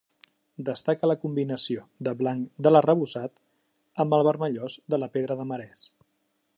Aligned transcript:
Destaca 0.69 1.09
la 1.11 1.15
combinació 1.25 1.83
del 2.07 2.17
blanc 2.23 2.65
de 2.67 2.73
l'arrebossat 2.73 3.39
amb 4.05 4.19
el 4.19 4.27
vermellós 4.31 4.79
de 4.95 5.01
la 5.05 5.15
pedra 5.19 5.39
de 5.43 5.47
marès. 5.53 5.89